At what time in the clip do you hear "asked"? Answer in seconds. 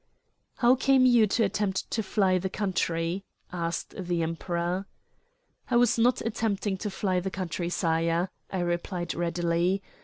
3.53-3.93